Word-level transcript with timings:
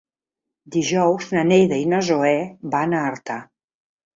Dijous 0.75 1.27
na 1.35 1.43
Neida 1.49 1.79
i 1.81 1.85
na 1.93 2.01
Zoè 2.09 2.33
van 2.77 2.97
a 3.03 3.07
Artà. 3.13 3.37